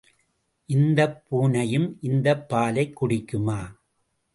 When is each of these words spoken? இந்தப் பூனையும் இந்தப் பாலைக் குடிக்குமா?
இந்தப் 0.69 1.23
பூனையும் 1.27 1.97
இந்தப் 2.01 2.49
பாலைக் 2.49 2.95
குடிக்குமா? 3.01 3.59